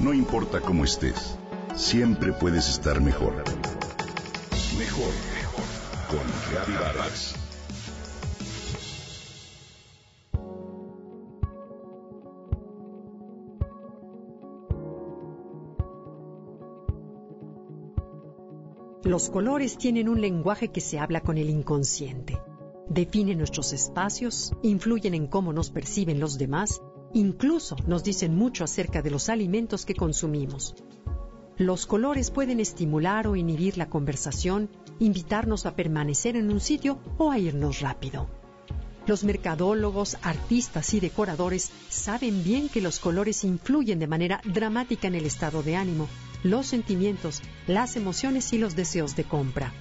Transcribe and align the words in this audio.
No 0.00 0.14
importa 0.14 0.62
cómo 0.62 0.84
estés, 0.84 1.36
siempre 1.76 2.32
puedes 2.32 2.70
estar 2.70 3.02
mejor. 3.02 3.34
Mejor, 4.78 5.12
mejor. 5.34 5.64
Con 6.08 6.26
Reavivadas. 6.50 7.34
Los 19.04 19.28
colores 19.28 19.76
tienen 19.76 20.08
un 20.08 20.22
lenguaje 20.22 20.68
que 20.68 20.80
se 20.80 20.98
habla 20.98 21.20
con 21.20 21.36
el 21.36 21.50
inconsciente. 21.50 22.40
Definen 22.88 23.36
nuestros 23.36 23.74
espacios, 23.74 24.54
influyen 24.62 25.12
en 25.12 25.26
cómo 25.26 25.52
nos 25.52 25.70
perciben 25.70 26.20
los 26.20 26.38
demás, 26.38 26.80
incluso 27.12 27.76
nos 27.86 28.04
dicen 28.04 28.34
mucho 28.36 28.64
acerca 28.64 29.02
de 29.02 29.10
los 29.10 29.28
alimentos 29.28 29.84
que 29.84 29.94
consumimos. 29.94 30.74
Los 31.58 31.86
colores 31.86 32.30
pueden 32.30 32.58
estimular 32.58 33.26
o 33.26 33.36
inhibir 33.36 33.76
la 33.76 33.90
conversación, 33.90 34.70
invitarnos 34.98 35.66
a 35.66 35.76
permanecer 35.76 36.36
en 36.36 36.50
un 36.50 36.60
sitio 36.60 36.98
o 37.18 37.30
a 37.30 37.38
irnos 37.38 37.80
rápido. 37.80 38.28
Los 39.06 39.24
mercadólogos, 39.24 40.16
artistas 40.22 40.94
y 40.94 41.00
decoradores 41.00 41.70
saben 41.88 42.44
bien 42.44 42.68
que 42.68 42.80
los 42.80 42.98
colores 42.98 43.44
influyen 43.44 43.98
de 43.98 44.06
manera 44.06 44.40
dramática 44.44 45.08
en 45.08 45.16
el 45.16 45.26
estado 45.26 45.62
de 45.62 45.76
ánimo, 45.76 46.08
los 46.42 46.66
sentimientos, 46.66 47.42
las 47.66 47.96
emociones 47.96 48.52
y 48.52 48.58
los 48.58 48.76
deseos 48.76 49.16
de 49.16 49.24
compra. 49.24 49.72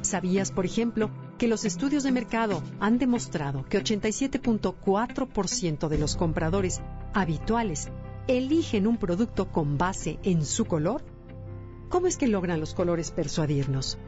¿Sabías, 0.00 0.50
por 0.50 0.66
ejemplo, 0.66 1.10
que 1.42 1.48
los 1.48 1.64
estudios 1.64 2.04
de 2.04 2.12
mercado 2.12 2.62
han 2.78 2.98
demostrado 2.98 3.64
que 3.64 3.82
87.4% 3.82 5.88
de 5.88 5.98
los 5.98 6.14
compradores 6.14 6.80
habituales 7.14 7.88
eligen 8.28 8.86
un 8.86 8.96
producto 8.96 9.50
con 9.50 9.76
base 9.76 10.20
en 10.22 10.44
su 10.44 10.66
color? 10.66 11.02
¿Cómo 11.88 12.06
es 12.06 12.16
que 12.16 12.28
logran 12.28 12.60
los 12.60 12.74
colores 12.74 13.10
persuadirnos? 13.10 13.98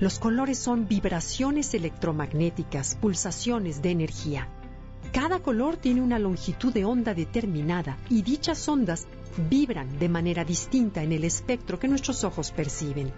Los 0.00 0.18
colores 0.18 0.58
son 0.58 0.88
vibraciones 0.88 1.72
electromagnéticas, 1.72 2.96
pulsaciones 2.96 3.80
de 3.80 3.92
energía. 3.92 4.48
Cada 5.12 5.38
color 5.38 5.76
tiene 5.76 6.00
una 6.00 6.18
longitud 6.18 6.72
de 6.72 6.84
onda 6.84 7.14
determinada 7.14 7.96
y 8.10 8.22
dichas 8.22 8.68
ondas 8.68 9.06
vibran 9.48 10.00
de 10.00 10.08
manera 10.08 10.44
distinta 10.44 11.04
en 11.04 11.12
el 11.12 11.22
espectro 11.22 11.78
que 11.78 11.86
nuestros 11.86 12.24
ojos 12.24 12.50
perciben. 12.50 13.12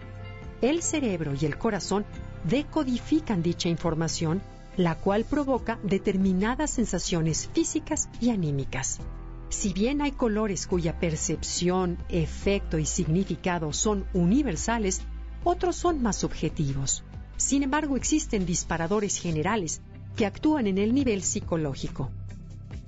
El 0.61 0.83
cerebro 0.83 1.33
y 1.41 1.47
el 1.47 1.57
corazón 1.57 2.05
decodifican 2.45 3.43
dicha 3.43 3.69
información, 3.69 4.43
la 4.77 4.97
cual 4.97 5.25
provoca 5.25 5.79
determinadas 5.83 6.71
sensaciones 6.71 7.49
físicas 7.53 8.09
y 8.21 8.31
anímicas. 8.31 9.01
Si 9.49 9.73
bien 9.73 10.03
hay 10.03 10.13
colores 10.13 10.67
cuya 10.67 10.99
percepción, 10.99 11.99
efecto 12.09 12.79
y 12.79 12.87
significado 12.87 13.73
son 13.73 14.05
universales, 14.13 15.03
otros 15.45 15.77
son 15.77 16.03
más 16.03 16.17
subjetivos. 16.17 17.05
Sin 17.37 17.63
embargo, 17.63 17.97
existen 17.97 18.47
disparadores 18.47 19.19
generales 19.19 19.81
que 20.17 20.27
actúan 20.27 20.67
en 20.67 20.79
el 20.79 20.95
nivel 20.95 21.23
psicológico. 21.23 22.11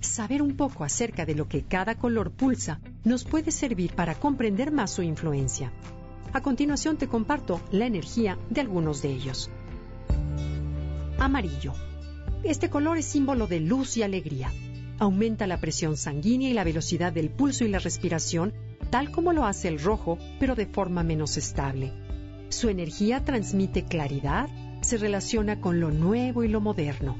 Saber 0.00 0.42
un 0.42 0.56
poco 0.56 0.84
acerca 0.84 1.26
de 1.26 1.34
lo 1.34 1.48
que 1.48 1.62
cada 1.62 1.96
color 1.96 2.30
pulsa 2.30 2.80
nos 3.04 3.24
puede 3.24 3.50
servir 3.50 3.94
para 3.94 4.14
comprender 4.14 4.72
más 4.72 4.92
su 4.92 5.02
influencia. 5.02 5.72
A 6.36 6.42
continuación 6.42 6.98
te 6.98 7.08
comparto 7.08 7.62
la 7.70 7.86
energía 7.86 8.36
de 8.50 8.60
algunos 8.60 9.00
de 9.00 9.08
ellos. 9.08 9.48
Amarillo. 11.18 11.72
Este 12.42 12.68
color 12.68 12.98
es 12.98 13.06
símbolo 13.06 13.46
de 13.46 13.60
luz 13.60 13.96
y 13.96 14.02
alegría. 14.02 14.52
Aumenta 14.98 15.46
la 15.46 15.58
presión 15.60 15.96
sanguínea 15.96 16.50
y 16.50 16.52
la 16.52 16.62
velocidad 16.62 17.10
del 17.10 17.30
pulso 17.30 17.64
y 17.64 17.68
la 17.68 17.78
respiración, 17.78 18.52
tal 18.90 19.12
como 19.12 19.32
lo 19.32 19.46
hace 19.46 19.68
el 19.68 19.80
rojo, 19.80 20.18
pero 20.38 20.54
de 20.54 20.66
forma 20.66 21.02
menos 21.02 21.38
estable. 21.38 21.94
Su 22.50 22.68
energía 22.68 23.24
transmite 23.24 23.86
claridad, 23.86 24.50
se 24.82 24.98
relaciona 24.98 25.62
con 25.62 25.80
lo 25.80 25.90
nuevo 25.90 26.44
y 26.44 26.48
lo 26.48 26.60
moderno. 26.60 27.16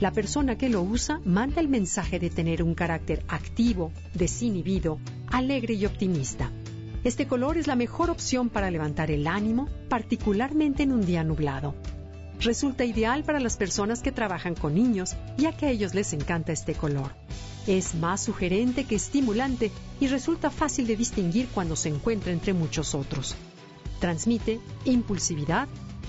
La 0.00 0.10
persona 0.10 0.58
que 0.58 0.70
lo 0.70 0.82
usa 0.82 1.20
manda 1.24 1.60
el 1.60 1.68
mensaje 1.68 2.18
de 2.18 2.30
tener 2.30 2.64
un 2.64 2.74
carácter 2.74 3.22
activo, 3.28 3.92
desinhibido, 4.12 4.98
alegre 5.28 5.74
y 5.74 5.86
optimista. 5.86 6.50
Este 7.06 7.28
color 7.28 7.56
es 7.56 7.68
la 7.68 7.76
mejor 7.76 8.10
opción 8.10 8.48
para 8.48 8.68
levantar 8.68 9.12
el 9.12 9.28
ánimo, 9.28 9.68
particularmente 9.88 10.82
en 10.82 10.90
un 10.90 11.06
día 11.06 11.22
nublado. 11.22 11.76
Resulta 12.40 12.84
ideal 12.84 13.22
para 13.22 13.38
las 13.38 13.56
personas 13.56 14.02
que 14.02 14.10
trabajan 14.10 14.56
con 14.56 14.74
niños, 14.74 15.14
ya 15.38 15.56
que 15.56 15.66
a 15.66 15.70
ellos 15.70 15.94
les 15.94 16.12
encanta 16.12 16.50
este 16.50 16.74
color. 16.74 17.12
Es 17.68 17.94
más 17.94 18.24
sugerente 18.24 18.86
que 18.86 18.96
estimulante 18.96 19.70
y 20.00 20.08
resulta 20.08 20.50
fácil 20.50 20.88
de 20.88 20.96
distinguir 20.96 21.46
cuando 21.54 21.76
se 21.76 21.90
encuentra 21.90 22.32
entre 22.32 22.54
muchos 22.54 22.92
otros. 22.92 23.36
Transmite 24.00 24.58
impulsividad, 24.84 25.68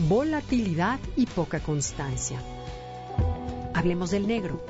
volatilidad 0.09 0.99
y 1.15 1.27
poca 1.27 1.59
constancia. 1.59 2.41
Hablemos 3.75 4.09
del 4.09 4.25
negro. 4.25 4.65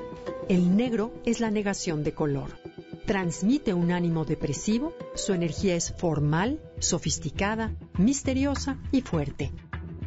El 0.49 0.75
negro 0.75 1.13
es 1.25 1.39
la 1.39 1.51
negación 1.51 2.03
de 2.03 2.11
color. 2.11 2.66
Transmite 3.07 3.73
un 3.73 3.93
ánimo 3.93 4.25
depresivo, 4.25 4.93
su 5.15 5.31
energía 5.31 5.75
es 5.75 5.93
formal, 5.97 6.59
sofisticada, 6.79 7.73
misteriosa 7.97 8.77
y 8.91 8.99
fuerte. 8.99 9.53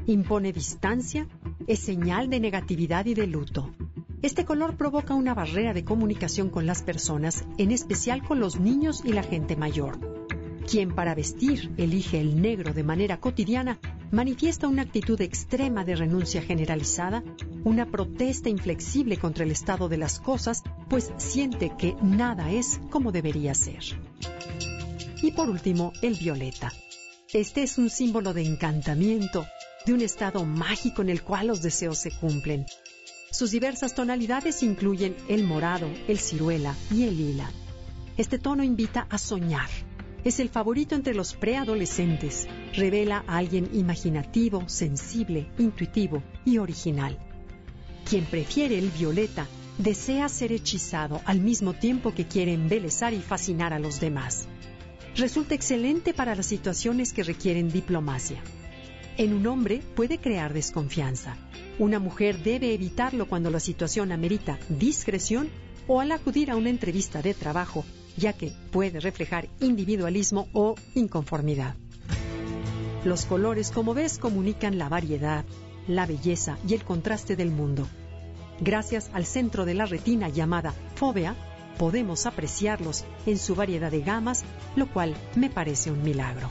Impone 0.05 0.53
distancia, 0.53 1.27
es 1.67 1.79
señal 1.79 2.29
de 2.29 2.41
negatividad 2.41 3.07
y 3.07 3.15
de 3.15 3.27
luto. 3.27 3.75
Este 4.21 4.45
color 4.45 4.77
provoca 4.77 5.15
una 5.15 5.33
barrera 5.33 5.73
de 5.73 5.83
comunicación 5.83 6.51
con 6.51 6.67
las 6.67 6.83
personas, 6.83 7.47
en 7.57 7.71
especial 7.71 8.23
con 8.23 8.39
los 8.39 8.61
niños 8.61 9.01
y 9.03 9.15
la 9.15 9.23
gente 9.23 9.57
mayor. 9.57 9.99
Quien 10.71 10.95
para 10.95 11.15
vestir 11.15 11.73
elige 11.79 12.21
el 12.21 12.43
negro 12.43 12.75
de 12.75 12.85
manera 12.85 13.19
cotidiana 13.19 13.79
manifiesta 14.11 14.67
una 14.69 14.83
actitud 14.83 15.21
extrema 15.21 15.85
de 15.85 15.97
renuncia 15.97 16.43
generalizada, 16.43 17.23
una 17.65 17.87
protesta 17.87 18.49
inflexible 18.49 19.17
contra 19.17 19.45
el 19.45 19.51
estado 19.51 19.89
de 19.89 19.99
las 19.99 20.21
cosas, 20.21 20.63
pues 20.89 21.13
siente 21.19 21.73
que 21.79 21.95
nada 22.03 22.51
es 22.51 22.81
como 22.91 23.13
debería 23.13 23.55
ser. 23.55 23.83
Y 25.23 25.33
por 25.33 25.49
último, 25.49 25.93
el 26.03 26.15
violeta. 26.15 26.73
Este 27.33 27.63
es 27.63 27.79
un 27.79 27.91
símbolo 27.91 28.35
de 28.35 28.43
encantamiento, 28.43 29.47
de 29.87 29.95
un 29.95 30.01
estado 30.01 30.45
mágico 30.45 31.03
en 31.03 31.11
el 31.11 31.23
cual 31.23 31.47
los 31.47 31.63
deseos 31.63 31.99
se 31.99 32.11
cumplen. 32.11 32.67
Sus 33.31 33.53
diversas 33.53 33.95
tonalidades 33.95 34.63
incluyen 34.63 35.15
el 35.29 35.45
morado, 35.45 35.89
el 36.09 36.19
ciruela 36.19 36.75
y 36.91 37.05
el 37.05 37.17
lila. 37.17 37.51
Este 38.17 38.39
tono 38.39 38.65
invita 38.65 39.07
a 39.09 39.19
soñar, 39.19 39.71
es 40.25 40.41
el 40.41 40.49
favorito 40.49 40.95
entre 40.95 41.15
los 41.15 41.35
preadolescentes. 41.35 42.47
Revela 42.75 43.25
a 43.27 43.39
alguien 43.39 43.69
imaginativo, 43.73 44.69
sensible, 44.69 45.49
intuitivo 45.59 46.23
y 46.45 46.59
original. 46.59 47.19
Quien 48.09 48.25
prefiere 48.25 48.79
el 48.79 48.91
violeta 48.91 49.47
desea 49.79 50.29
ser 50.29 50.53
hechizado 50.53 51.21
al 51.25 51.41
mismo 51.41 51.73
tiempo 51.73 52.13
que 52.13 52.27
quiere 52.27 52.53
embelezar 52.53 53.15
y 53.15 53.21
fascinar 53.21 53.73
a 53.73 53.79
los 53.79 54.01
demás. 54.01 54.47
Resulta 55.17 55.55
excelente 55.55 56.15
para 56.15 56.35
las 56.35 56.47
situaciones 56.47 57.13
que 57.13 57.23
requieren 57.23 57.71
diplomacia. 57.71 58.43
En 59.17 59.35
un 59.35 59.47
hombre 59.47 59.83
puede 59.97 60.19
crear 60.19 60.53
desconfianza. 60.53 61.37
Una 61.79 61.99
mujer 61.99 62.43
debe 62.43 62.75
evitarlo 62.75 63.27
cuando 63.27 63.51
la 63.51 63.61
situación 63.61 64.13
amerita 64.13 64.59
discreción 64.69 65.49
o 65.87 66.01
al 66.01 66.13
acudir 66.13 66.51
a 66.51 66.57
una 66.57 66.71
entrevista 66.71 67.23
de 67.23 67.35
trabajo 67.35 67.85
ya 68.17 68.33
que 68.33 68.53
puede 68.71 69.01
reflejar 69.01 69.49
individualismo 69.61 70.49
o 70.53 70.75
inconformidad. 70.95 71.75
Los 73.05 73.25
colores, 73.25 73.71
como 73.71 73.95
ves, 73.95 74.19
comunican 74.19 74.79
la 74.79 74.89
variedad, 74.89 75.45
la 75.87 76.07
belleza 76.07 76.59
y 76.69 76.75
el 76.75 76.85
contraste 76.85 77.37
del 77.37 77.51
mundo. 77.51 77.87
Gracias 78.61 79.11
al 79.15 79.25
centro 79.25 79.65
de 79.65 79.75
la 79.75 79.87
retina 79.87 80.29
llamada 80.29 80.75
fóvea, 80.95 81.35
podemos 81.79 82.27
apreciarlos 82.27 83.05
en 83.25 83.39
su 83.39 83.55
variedad 83.55 83.91
de 83.91 84.03
gamas, 84.03 84.45
lo 84.77 84.87
cual 84.93 85.15
me 85.35 85.49
parece 85.49 85.91
un 85.91 86.03
milagro. 86.03 86.51